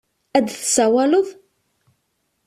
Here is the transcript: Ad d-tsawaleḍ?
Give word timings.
Ad 0.37 0.43
d-tsawaleḍ? 0.45 1.27